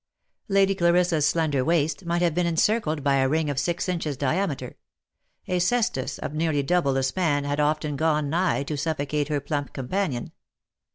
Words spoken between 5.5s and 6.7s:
cestus of nearly